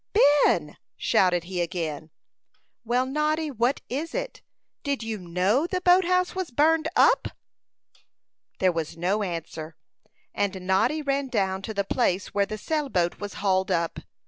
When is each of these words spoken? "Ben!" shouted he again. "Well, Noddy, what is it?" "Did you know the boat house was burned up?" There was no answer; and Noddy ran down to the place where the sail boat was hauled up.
"Ben!" 0.45 0.77
shouted 0.97 1.43
he 1.43 1.61
again. 1.61 2.09
"Well, 2.83 3.05
Noddy, 3.05 3.51
what 3.51 3.81
is 3.87 4.15
it?" 4.15 4.41
"Did 4.81 5.03
you 5.03 5.19
know 5.19 5.67
the 5.67 5.79
boat 5.79 6.05
house 6.05 6.33
was 6.33 6.49
burned 6.49 6.87
up?" 6.95 7.27
There 8.57 8.71
was 8.71 8.97
no 8.97 9.21
answer; 9.21 9.75
and 10.33 10.65
Noddy 10.65 11.03
ran 11.03 11.27
down 11.27 11.61
to 11.61 11.73
the 11.75 11.83
place 11.83 12.33
where 12.33 12.47
the 12.47 12.57
sail 12.57 12.89
boat 12.89 13.19
was 13.19 13.33
hauled 13.45 13.69
up. 13.69 13.99